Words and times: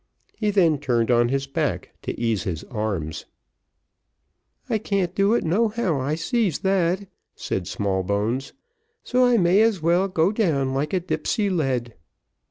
He 0.35 0.49
then 0.49 0.79
turned 0.79 1.11
on 1.11 1.29
his 1.29 1.45
back, 1.45 1.91
to 2.01 2.19
ease 2.19 2.41
his 2.41 2.63
arms. 2.63 3.25
"I 4.67 4.79
can't 4.79 5.13
do 5.13 5.35
it 5.35 5.43
no 5.43 5.67
how, 5.67 5.99
I 5.99 6.15
sees 6.15 6.57
that," 6.65 7.05
said 7.35 7.67
Smallbones, 7.67 8.53
"so 9.03 9.23
I 9.23 9.37
may 9.37 9.59
just 9.59 9.75
as 9.77 9.81
well 9.83 10.07
go 10.07 10.31
down 10.31 10.73
like 10.73 10.93
a 10.93 10.99
dipsey 10.99 11.51
lead." 11.51 11.93